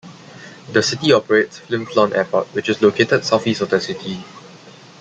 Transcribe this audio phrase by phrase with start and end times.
[0.71, 4.23] The city operates Flin Flon Airport, which is located southeast of the city.